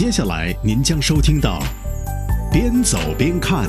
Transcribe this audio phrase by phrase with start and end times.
[0.00, 1.58] 接下来您将收听到
[2.50, 3.68] 《边走边看》。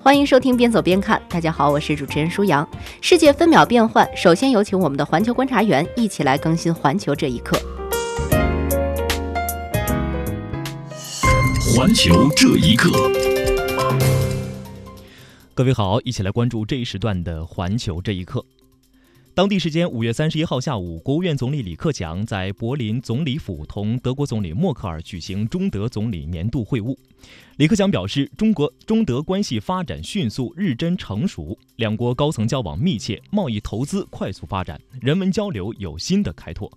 [0.00, 2.66] 欢迎收听《边走边看》，大家好，我是主持人舒阳。
[3.02, 7.54] 世界分秒变换，首先有请我们的环球观察员一起来更新环球这一刻。
[11.76, 12.90] 环球这一刻，
[15.56, 18.44] 各位好，一起来关注这一时段的环球这一刻。
[19.32, 26.94] 当地时间五月三十一号下午，国务院总理李克强在柏林总理府同德国总理默克尔举行中德总理年度会晤。
[27.56, 36.70] 李克强表示，中国中德关系发展迅速、日臻成熟，两国高层交往密切，贸易投资快速发展，人文交流有新的开拓。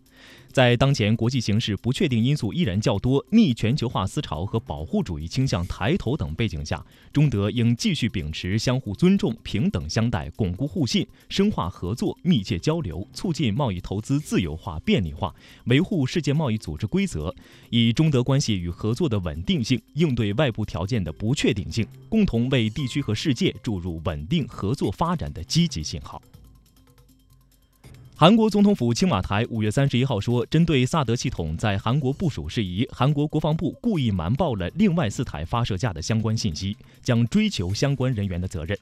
[0.51, 15.33] 在当前国际形势不确定因素依然较多、逆全球化思潮和保护主义倾向抬头等背景下，中德应继续秉持相互尊重、平等相待，巩固互信，深化合作、密切交流，促进贸易投资自由化、便利化，
[15.65, 17.33] 维护世界贸易组织规则，
[17.69, 26.21] 以中德关系与合作的稳定性应对外部条件的不确定性，共同为地区和世界注入稳定合作发展的积极信号。
[28.19, 38.77] 韩国总统府青瓦台五月三十一号说，针对萨德系统在韩国部署事宜，韩国国防部故意瞒报了另外四台发射架的相关信息，将追究相关人员的责任。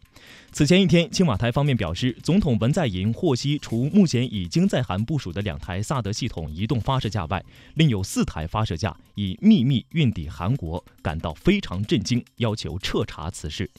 [0.51, 13.69] 此前一天，青瓦台方面表示，总统文在寅获悉，除目前已经在韩部署的两台萨德系统移动发射架外，另有四台发射架已秘密运抵韩国，感到非常震惊，要求彻查此事。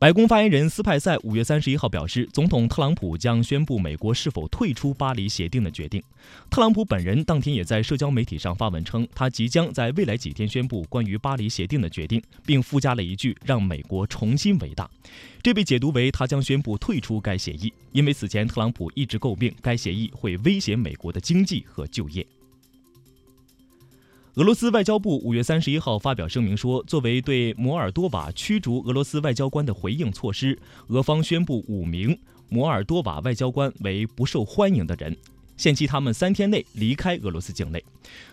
[0.00, 6.00] 白宫发言人斯派塞五月三十一号表示，总统特朗普将宣布美国是否退出巴黎协定的决定。
[6.48, 14.88] 特朗普本人当天也在社交媒体上发文称，他即将在未来几天宣布关于巴黎协定的决定，并附加了一句“让美国重新伟大”。
[15.42, 22.24] 这被解读为他将宣布退出该协议，因为此前特朗普一直诟病该协议会威胁美国的经济和就业。
[24.38, 30.56] 俄罗斯外交部五月三十一号发表声明说，作为对摩尔多瓦驱逐俄罗斯外交官的回应措施，
[30.86, 32.16] 俄方宣布五名
[32.48, 35.16] 摩尔多瓦外交官为不受欢迎的人，
[35.56, 37.84] 限期他们三天内离开俄罗斯境内。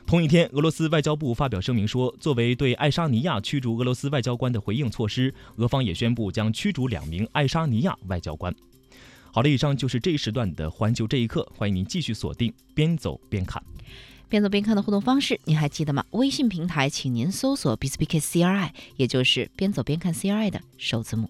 [0.05, 8.53] 同一天，俄罗斯外交部发表声明说，作为对爱沙尼亚驱逐俄罗斯外交官的回应措施，俄方也宣布将驱逐两名爱沙尼亚外交官。
[9.31, 13.59] 好了，以上就是这一时段的环球这一刻，欢迎您继续锁定，边走边看。
[14.27, 16.03] 边走边看的互动方式，您还记得吗？
[16.11, 21.29] 微信平台，请您搜索 b s p k c r i 也就是边走边看 CRI 的首字母。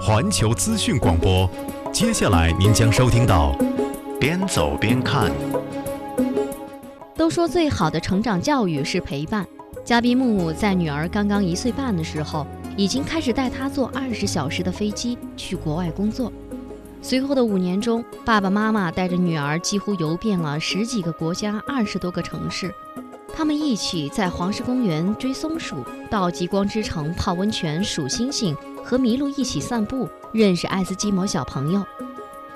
[0.00, 1.48] 环球资讯广播，
[1.92, 3.54] 接下来您将收听到
[4.18, 5.30] 边走边看。
[7.14, 9.46] 都说最好的成长教育是陪伴。
[9.88, 16.30] 嘉宾木木在女儿刚刚一岁半的时候，已经开始带她坐二十小时的飞机去国外工作。
[17.00, 22.70] 随后的五年中，爸爸妈妈带着女儿几乎游遍了十几个国家、二十多个城市。
[23.34, 25.76] 他们一起在黄石公园追松鼠，
[26.10, 28.54] 到极光之城泡温泉、数星星，
[28.84, 31.82] 和麋鹿一起散步，认识爱斯基摩小朋友。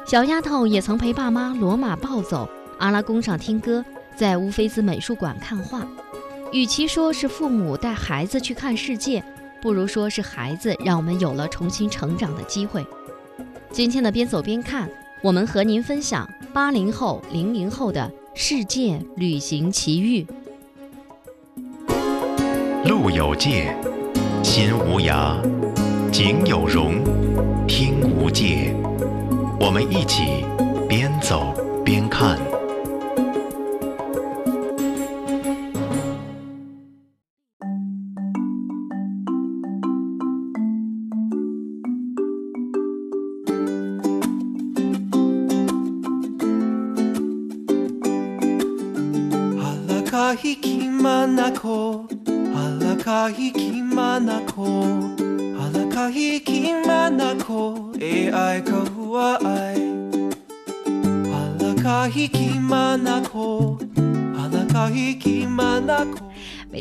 [0.04, 3.82] 小丫头也曾陪爸妈罗马暴走，阿拉宫上听歌，
[4.14, 5.80] 在乌菲兹美术馆看画。
[6.52, 9.24] 与其说是父母带孩子去看世界，
[9.62, 12.84] 不如说是孩子让我们有了重新成长的机会。
[13.70, 14.86] 今天的边走边看，
[15.22, 20.26] 我们和您分享八零后、零零后的世界旅行奇遇。
[22.84, 23.74] 路有界，
[24.42, 25.40] 心无涯；
[26.12, 27.02] 景有容，
[27.66, 28.76] 听无界。
[29.58, 30.44] 我们一起
[30.86, 32.38] 边走边看。
[50.42, 50.54] kahi
[50.90, 52.02] mana ko
[52.54, 52.94] Hala
[53.86, 54.66] mana ko
[55.58, 55.84] Hala
[56.86, 57.60] mana ko
[58.02, 59.78] E ai ka hua ai.
[61.30, 63.78] Hala kahi ki mana ko
[64.34, 64.66] Hala
[65.46, 65.98] mana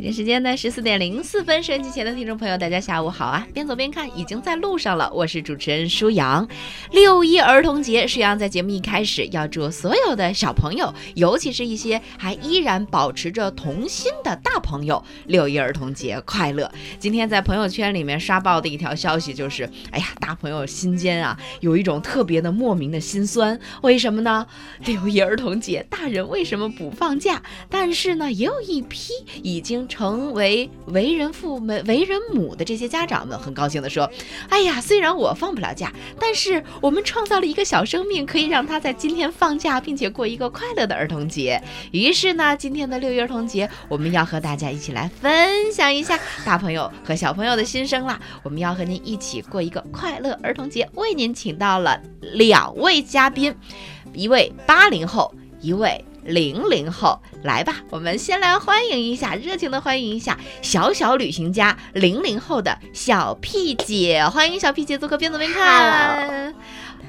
[0.01, 3.45] 京时间的十四点零四分，收音机前的听众朋友，大家下午好啊！
[3.53, 5.11] 边走边看，已经在路上了。
[5.13, 6.47] 我是主持人舒阳。
[6.89, 16.71] 六一儿童节，舒阳在节目一开始要祝所有的小朋友，尤其是一些还依然保持着童心的大朋友，六一儿童节快乐。
[16.97, 23.59] 今天在朋友圈里面刷爆的一条消息就是，哎呀，大朋友心间啊，有一种特别的莫名的心酸。
[23.83, 24.47] 为什么呢？
[24.83, 27.43] 六一儿童节，大人为什么不放假？
[27.69, 29.13] 但是呢，也有一批
[29.43, 29.87] 已经。
[29.91, 34.09] 成为为人父、为为人母的这些家长们很高兴地说
[34.47, 41.61] ：“哎呀，虽然我放不了假，但是我们创造了一个小生命，可以让他在今天放假，并且过一个快乐的儿童节。
[41.91, 48.17] 于是呢，今天的六一儿童节，我们要和大家一起来分享一下大朋友和小朋友的心声啦。
[48.43, 53.53] 我们要和您一起过一个快乐儿童节，为您请到了两位嘉宾，
[54.13, 66.53] 一位八零后，一位。”零零后，来吧，我们先来欢迎一下，热情的欢迎一下小小旅行家零零后的小屁姐，欢迎小屁姐做客边走边看。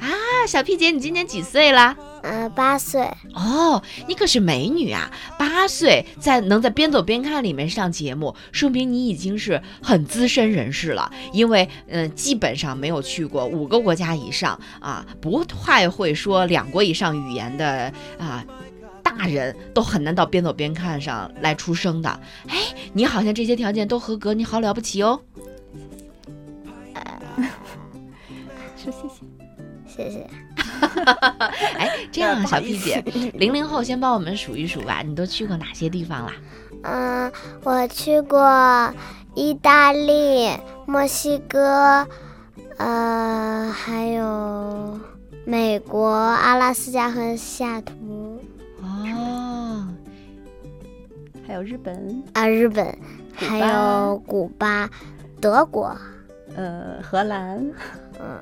[0.00, 0.10] 啊，
[0.48, 1.96] 小屁姐，你今年几岁了？
[2.22, 3.00] 呃，八岁。
[3.34, 5.08] 哦，你可是美女啊！
[5.38, 11.12] 八岁在能在边走边看里面上节目，说明你已经是很资深人士了。
[11.32, 18.44] 因为，嗯，基本上没有去过五个国家以上啊，不太会说两国以上语言的啊。
[19.18, 22.08] 大人都很难到边走边看上来出生的，
[22.48, 22.56] 哎，
[22.92, 25.20] 你好像这些条件都合格，你好了不起哦。
[28.76, 29.24] 说谢谢，
[29.86, 30.28] 谢谢。
[31.78, 33.00] 哎，这样啊， 小屁姐，
[33.34, 36.32] 零零后先帮我们数一数吧，你都去过哪些地方啦？
[36.82, 37.32] 嗯，
[37.62, 38.92] 我去过
[39.34, 40.50] 意大利、
[40.84, 42.08] 墨西哥，
[42.76, 44.98] 呃，还有
[45.44, 47.94] 美国、阿拉斯加和西雅图。
[51.52, 52.98] 还有日本啊，日本，
[53.34, 54.88] 还有古巴，
[55.38, 55.94] 德国，
[56.56, 57.58] 呃，荷兰，
[58.18, 58.38] 嗯，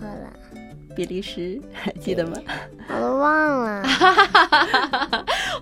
[0.00, 0.32] 荷兰，
[0.96, 2.38] 比利时，还记得吗？
[2.88, 3.82] 我都忘了。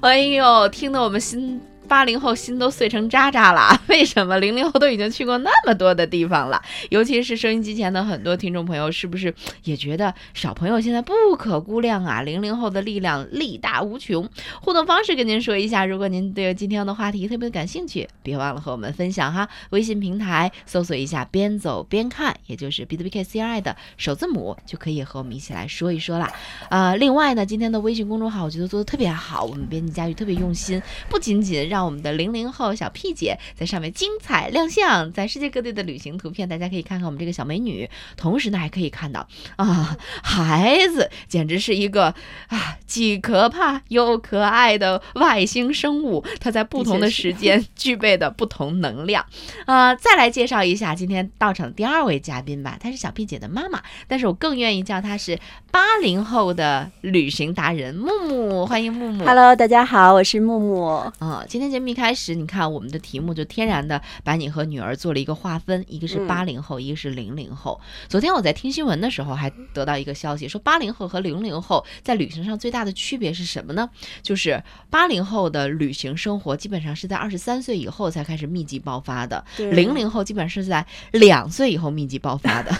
[0.03, 1.61] 哎呦，听得我们心。
[1.93, 6.59] 八零后心都碎成渣渣了， 为什么零零后都已经去过那么多的地方了？
[6.89, 9.35] 尤其是收音机前的很多听众朋友，是不是
[9.65, 12.23] 也觉得小朋友现在不可估量啊？
[12.23, 14.27] 零零后的力量力大无穷。
[14.63, 19.47] 互动方式跟您说一下，如果您对今天的话题特别感兴趣，别忘了和我们分享哈。
[19.69, 26.33] 微信平台搜索一下“边走边看”，也就是 B B K C I 的首字母，就可以和我们一起来说一说啦。
[26.71, 30.81] 啊，另外呢，今天的微信公众号我觉得做的特别好，我们编辑佳玉特别用心，
[31.11, 37.89] 不仅仅让我们的零零后小 P 姐在上面精彩亮相，在世界各地的旅行图片，大家可以看看我们这个小美女。
[38.17, 39.27] 同时呢，还可以看到
[39.57, 42.15] 啊， 孩子简直是一个
[42.49, 46.25] 啊，既可怕又可爱的外星生物。
[46.41, 49.25] 它在不同的时间具备的不同能量
[49.67, 49.95] 啊。
[49.95, 55.39] 再来介绍一下今天到场的第二位嘉宾吧，她是小 P 姐的妈妈，但是我更愿意叫她是
[55.71, 58.67] 八零后的旅行达人木木。
[58.67, 59.25] 欢迎木木。
[59.25, 60.83] Hello，大家好，我是木木。
[61.19, 67.81] 啊，今天节目一开始，你看我们的题目就天然的把你和女儿做了一个划分，一个是八零后，一个是零零后。
[68.09, 73.89] 昨天我在听新闻的时候，还得到一个消息，说八零后和零零后在旅行上最大的区别是什么呢？
[74.23, 82.71] 就是八零后的旅行生活基本上是在二十三岁以后才开始密集爆发的，零零后基本上是在两岁以后密集爆发的，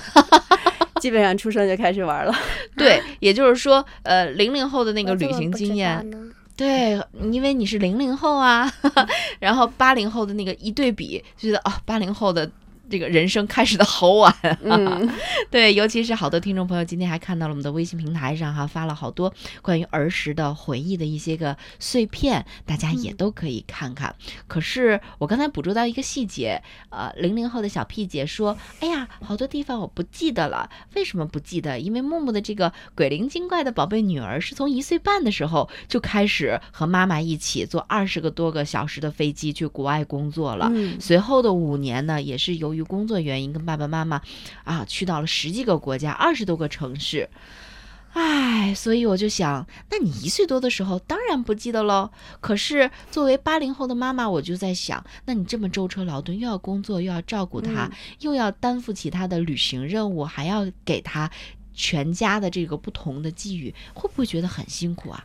[1.01, 2.35] 基本上出生就开始玩了。
[2.77, 6.07] 对，也就是说，呃，零零后的那个旅行经验。
[6.63, 7.01] 对，
[7.33, 8.73] 因为你是零零后啊，
[9.41, 12.49] 然后八零后的那个一对比，就觉得啊，八零后的。
[12.93, 15.11] 这个人生开始的好晚，嗯，
[15.51, 19.33] 对，尤其是好多听众朋友今天还看到了我们的微信平台上哈发了好多
[19.63, 24.15] 关于儿时的回忆的一些个碎片，大家也都可以看看。
[24.47, 31.81] 可是我刚才捕捉到一个细节，呃，零零后的小屁姐说：“哎呀，好多地方我不记得了，为什么不记得？
[31.81, 40.71] 因为木木的这个鬼灵精怪的宝贝女儿是从一岁半的时候就开始和妈妈一起坐二十个多个小时的飞机去国外工作了，
[41.01, 44.21] 随后的五年呢，也是由于工作原因跟爸爸妈妈
[44.65, 47.29] 啊去到了十几个国家，二十多个城市，
[48.13, 52.11] 唉，所以我就想，那你一岁多的时候当然不记得喽。
[52.41, 61.31] 可是作为八零后的妈妈，我就在想，那你这么舟车劳顿，又要工作，又要照顾他，又要担负起他的旅行任务，还要给他
[61.73, 65.25] 全家的这个不同的寄予，会不会觉得很辛苦啊？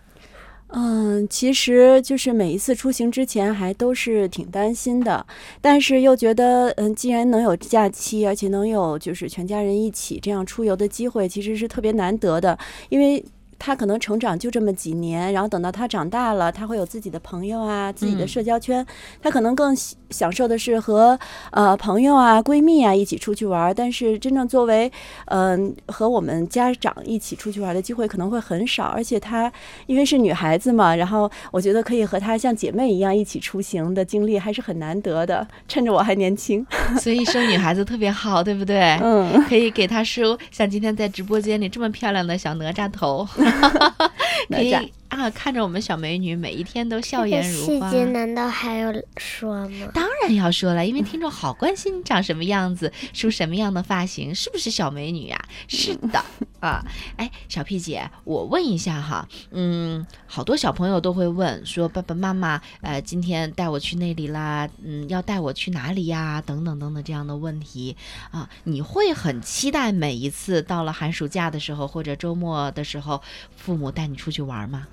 [0.69, 5.25] 嗯，其实就是每一次出行之前还都是挺担心的，
[5.61, 12.57] 但是又觉得，嗯，既然能有假期，而且能有就是全家人一起这样出游的机会，其实是特别难得的，
[12.89, 13.23] 因为。
[13.59, 18.85] 他可能成长就这么几年，然后等到他长大了，他会有自己的朋友啊，自己的社交圈，
[19.21, 19.75] 他可能更
[20.09, 21.19] 享受的是和
[21.51, 23.73] 呃朋友啊、闺蜜啊一起出去玩。
[23.75, 24.91] 但是真正作为
[25.25, 29.51] 嗯和我们家长一起出去玩的机会可能会很少，而且她
[29.87, 35.45] 因为是女孩子嘛，然后我觉得可以和她像姐妹一样一起出行的经历还是很难得的。
[35.67, 36.65] 趁着我还年轻，
[37.01, 38.97] 所以生女孩子特别好，对不对？
[39.01, 43.27] 嗯，可以给她梳像今天在直播间里这么漂亮的小哪吒头。
[44.49, 44.73] 可以
[45.09, 47.89] 啊，看着我们小美女每一天都笑颜如花。
[47.89, 49.87] 细节难道还要说吗？
[49.93, 55.41] 当然要说了，因为听众好关心你长什么样子，梳什么样的发型，是不是小美女呀？
[55.67, 56.23] 是的
[56.67, 56.85] 啊。
[57.15, 66.41] 哎，小 P 姐，我问一下哈，嗯，好多小朋友都会问说，爸爸妈妈，呃，今天带我去那里啦，嗯，要带我去哪里呀？
[66.45, 67.95] 等等等等这样的问题
[68.31, 73.21] 啊，你会很期待每一次到了寒暑假的时候或者周末的时候，
[73.55, 74.87] 父母带你出去玩吗？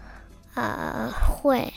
[0.55, 1.73] 啊，会，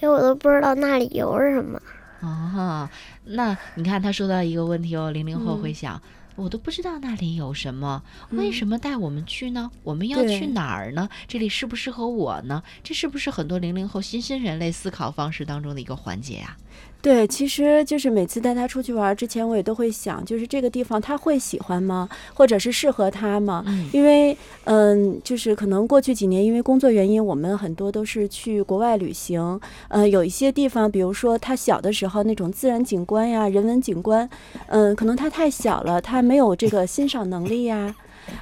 [0.00, 1.80] 因为我都不知道那里有什么。
[2.20, 2.88] 哦，
[3.24, 6.00] 那你看他说到一个问题哦，零零后会想，
[6.36, 9.70] 我都不知道那里有什么，为什么带我们去呢？
[9.82, 11.08] 我们要去哪儿呢？
[11.28, 12.62] 这里适不适合我呢？
[12.82, 16.56] 这是不是很多零零后新兴人类思考方式当中的一个环节呀？
[17.02, 22.08] 对，其实就是每次带他出去玩之前，我也都会想，就是这个地方他会喜欢吗？
[22.32, 23.64] 或者是适合他吗？
[23.92, 29.60] 因为，嗯，就是可能过去几年因为工作原因，我们很多都是去国外旅行。
[29.88, 34.30] 呃，有一些地方，比如说他小的时候那种自然景观呀、人文景观，
[34.68, 37.92] 嗯，可能他太小了，他没有这个欣赏能力呀。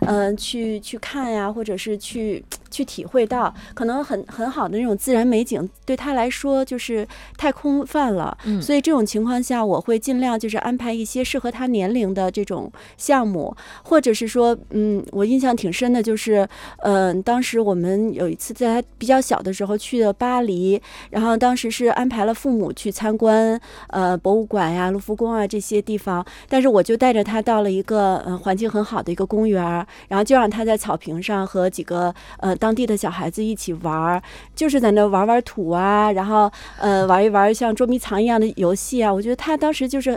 [0.00, 8.36] 嗯，去去看呀，或者是去去体会到，可能很很好的那种自然美景，对他来说就是太空泛了。
[8.44, 16.48] 嗯，所以这种情况下，我会尽量就是安排一些适合他年龄的这种项目，或者是说，嗯，我印象挺深的，就是，
[16.78, 29.60] 嗯，当时我们有一次在他比较小的时候去的巴黎，然后当时是安排了父母去参观，呃，博物馆呀、卢浮宫啊这些地方，但是我就带着他到了一个嗯环境很好的一个公园。
[30.08, 34.22] 然后就让他在草坪上和几个呃当地的小孩子一起玩儿，
[34.54, 36.48] 就是在那玩玩土啊，然后
[36.78, 39.12] 呃玩一玩像捉迷藏一样的游戏啊。
[39.12, 40.16] 我觉得他当时就是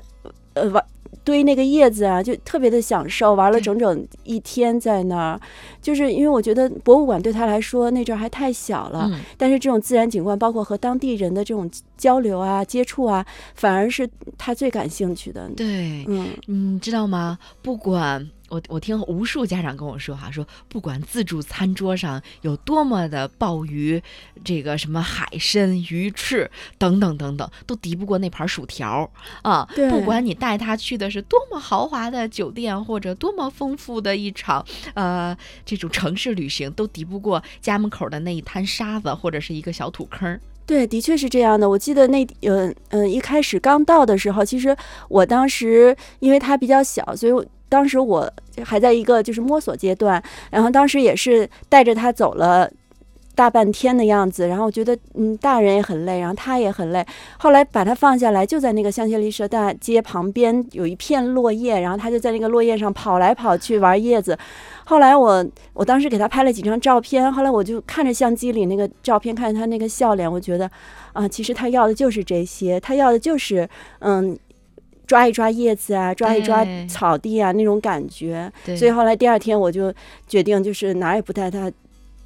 [0.53, 0.85] 呃玩
[1.23, 5.39] 堆那个叶子啊，就特别的享受，玩了整整一天在那儿。
[5.81, 15.49] 就是因为我觉得博物馆对他来说那阵儿还太小了，但是这种自然景观，包括和当地人的这种交流啊、接触啊，反而是他最感兴趣的。
[15.55, 16.27] 对，嗯，
[16.75, 17.39] 你知道吗？
[17.61, 18.29] 不管。
[18.53, 23.99] 我我听无数家长跟我说哈，说不管自助餐桌上有多么的鲍鱼，
[24.43, 29.09] 这个什么海参、鱼翅等等等等，都敌不过那盘薯条
[29.41, 29.67] 啊。
[29.89, 40.39] 不管你带他去的是多么豪华的酒店，或者多么丰富的一场呃这种城市旅行，都敌不过家门口的那一滩沙子或者是一个小土坑。
[40.67, 41.67] 对，的确是这样的。
[41.67, 44.77] 我记得那嗯嗯一开始刚到的时候，其实
[45.09, 47.47] 我当时因为他比较小，所以。
[47.73, 48.31] 当时我
[48.63, 52.69] 还在一个就是摸索阶段，然后当时也是带着他走了
[53.33, 57.03] 大半天的样子，然后我觉得嗯，大人也很累，然后他也很累。
[57.39, 64.37] 后来把他放下来，就在那个香榭丽舍大街旁边有一片落叶，然后他就在那个落叶上跑来跑去玩叶子。
[64.85, 70.69] 后来我我当时给他拍了几张照片，后来我就看着相机里那个照片，看着他那个笑脸，我觉得
[71.13, 74.37] 啊，其实他要的就是这些，他要的就是嗯。
[75.13, 78.51] 抓一抓叶子啊，抓一抓草地啊，那种感觉。
[78.75, 79.93] 所以后来第二天我就
[80.27, 81.71] 决定，就是哪儿也不带他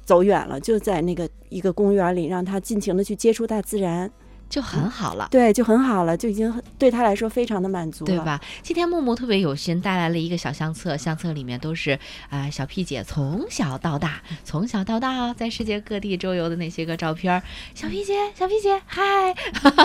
[0.06, 4.10] 走远了，就在那个一个公园里，让他尽情的去接触大自然。
[4.48, 8.40] 就很好了，对，就很好了，就已经对他来说非常的满足，对吧？
[8.62, 11.98] 今天木木特别有心带来了一个小相册，相册里面都是
[12.30, 17.42] 啊小屁姐从小到大， 从小到大在世界各地周游的那些个照片。
[17.74, 19.34] 小屁姐，小屁姐，嗨，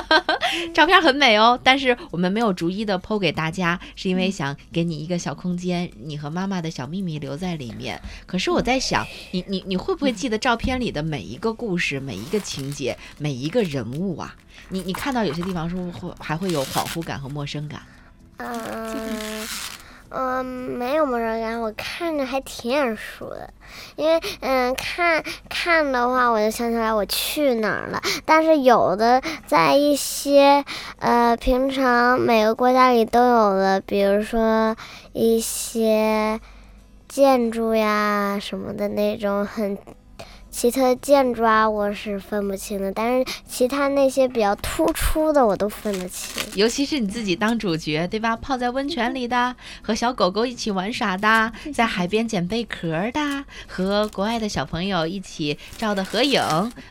[0.74, 8.00] 照片很美哦，但是我们没有逐一的剖给大家，是因为想给你一个小空间，你和妈妈的小秘密留在里面。
[8.26, 14.36] 可是我在想，你你你会不会记得照片里的每一个故事、每一个情节、每一个人物啊？
[14.74, 17.80] 你你看到有些地方是不是会还会有恍惚感和陌生感？
[18.38, 19.48] 嗯
[20.10, 23.54] 嗯，没有陌生感，我看着还挺眼熟的。
[23.96, 28.02] 因为嗯，看看的话，我就想起来我去哪儿了。
[28.26, 30.66] 但是有的在一些
[30.98, 34.76] 呃平常每个国家里都有的，比如说
[35.12, 36.40] 一些
[37.08, 39.78] 建筑呀什么的那种很。
[40.54, 42.92] 奇特建筑啊，我是分不清的。
[42.92, 46.44] 但是其他那些比较突出的，我都分得清。
[46.54, 48.38] 尤其是你自己当主角，对吧？
[48.38, 56.40] 泡在温泉里的，和小狗狗一起玩耍的，在海边捡贝壳的，和国外的小朋友一起照的合影，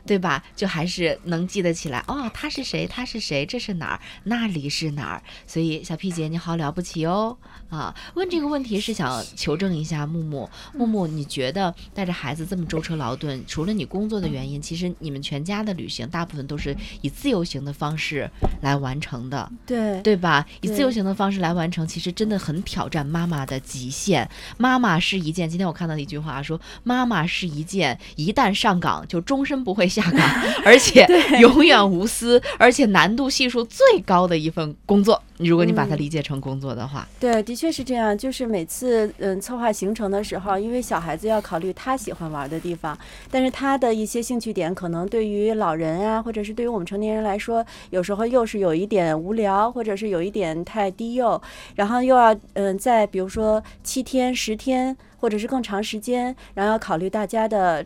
[0.05, 0.43] 对吧？
[0.57, 2.03] 就还是能记得起来。
[2.09, 2.85] 哦，他是谁？
[2.89, 3.47] 他是谁？
[3.47, 4.01] 这是哪儿？
[4.25, 5.23] 那里是哪儿？
[5.47, 7.39] 所以小屁姐你好了不起哦！
[7.71, 10.51] 啊，问这个问题是想求证一下木木。
[10.75, 18.27] 木木，你觉得带着孩子这么舟车劳顿，除了你工作的原因，其实你们全家的旅行大部分都是以自由行的方式
[18.63, 20.47] 来完成的，对对吧？
[20.63, 24.27] 以自由行的方式来完成，其实真的很挑战妈妈的极限。
[24.57, 30.21] 妈妈是一件，今天我看到一句话说，妈妈是一件一旦上岗就终身不会下岗，
[30.65, 31.07] 而且
[31.39, 35.23] 永远无私，而且难度系数最高的一份工作。
[35.37, 38.17] 如果你把它理解成工作的话，对，的确是这样。
[38.17, 42.97] 就是每次嗯策划行程的时候，因为小孩子要考虑他喜欢玩的地方，
[43.29, 51.41] 但是他的一些兴趣点可能对于老人啊，或者是对于我们成年人来说，有时候又是有一点无聊，或者是有一点太低幼，
[51.75, 57.85] 然后又要嗯在比如说七天、十天，或者是更长时间，然后要考虑大家的。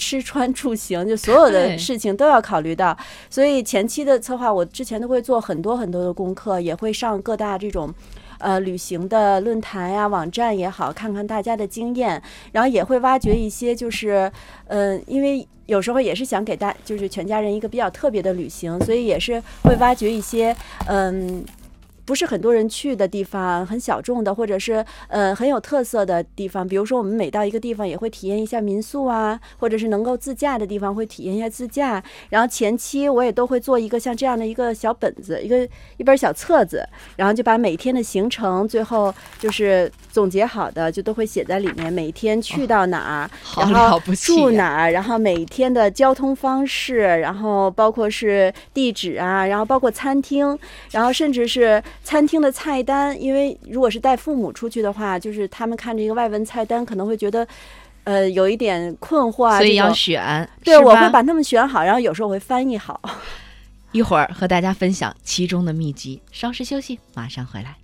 [0.00, 2.96] 吃穿住行，就所有的事情都要考虑到，
[3.28, 7.92] 所以前期的策划，我之前都会做很多很多的功课，也会上各大这种，
[8.38, 14.30] 呃，旅行的论坛呀、网站也好，看看大家的经验，然后也会挖掘一些，就是，
[14.66, 20.54] 嗯，因为有时候也是想给大，就是全家人一个比较特别的旅行，所以也是会挖掘一些，
[20.86, 21.44] 嗯。
[22.08, 26.66] 不是很多人去的地方，很小众的，或者是呃很有特色的地方。
[26.66, 32.02] 比如说，我们每到一个地方，也会体验一下民宿啊，或者是能够自驾的地方，会体验一下自驾。
[32.30, 36.82] 然后前期我也都会做一个像这样的一个小本子，一个一本小册子，
[37.16, 41.92] 然后就把每天的行程最后就是总结好的，就都会写在里面。
[41.92, 43.30] 每天去到哪儿，
[43.70, 50.58] 然后住哪儿，然后每天的交通方式，然后包括是地址啊，然后包括餐厅，
[50.90, 51.82] 然后甚至是。
[52.02, 57.46] 餐厅的菜单，因为如果是带父母出去的话，就是他们看着一个外文菜单，可能会觉得，
[58.04, 59.58] 呃，有一点困惑啊。
[59.58, 63.00] 所以要选，对，我会把他们选好，然后有时候我会翻译好。
[63.92, 66.20] 一会儿和大家分享其中的秘籍。
[66.30, 67.76] 稍事休息，马上回来。